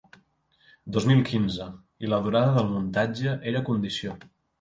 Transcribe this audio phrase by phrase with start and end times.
[0.95, 1.67] Dos mil quinze,
[2.05, 4.17] i la durada del muntatge era condició.